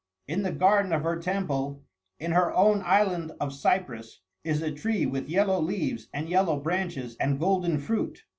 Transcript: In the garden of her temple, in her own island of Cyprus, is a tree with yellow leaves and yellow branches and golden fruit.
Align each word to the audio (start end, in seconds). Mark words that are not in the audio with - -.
In 0.27 0.41
the 0.41 0.51
garden 0.51 0.93
of 0.93 1.03
her 1.03 1.19
temple, 1.21 1.83
in 2.19 2.31
her 2.31 2.51
own 2.55 2.81
island 2.83 3.33
of 3.39 3.53
Cyprus, 3.53 4.21
is 4.43 4.59
a 4.63 4.71
tree 4.71 5.05
with 5.05 5.29
yellow 5.29 5.61
leaves 5.61 6.07
and 6.11 6.27
yellow 6.27 6.59
branches 6.59 7.15
and 7.17 7.39
golden 7.39 7.77
fruit. 7.77 8.23